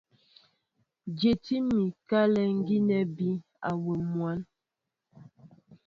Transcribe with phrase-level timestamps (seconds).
[1.17, 3.29] Tyɛntí mi kálɛ gínɛ́ mbí
[3.67, 4.39] awɛm mwǎn.